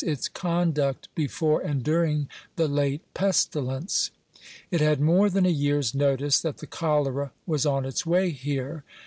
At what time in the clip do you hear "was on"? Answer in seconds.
7.45-7.85